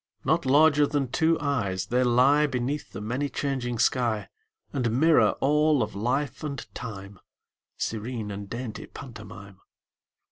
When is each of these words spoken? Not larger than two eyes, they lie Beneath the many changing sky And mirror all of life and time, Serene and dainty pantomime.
Not 0.25 0.47
larger 0.47 0.87
than 0.87 1.09
two 1.11 1.39
eyes, 1.39 1.85
they 1.85 2.03
lie 2.03 2.47
Beneath 2.47 2.91
the 2.91 3.01
many 3.01 3.29
changing 3.29 3.77
sky 3.77 4.29
And 4.73 4.99
mirror 4.99 5.33
all 5.41 5.83
of 5.83 5.93
life 5.93 6.43
and 6.43 6.65
time, 6.73 7.19
Serene 7.77 8.31
and 8.31 8.49
dainty 8.49 8.87
pantomime. 8.87 9.59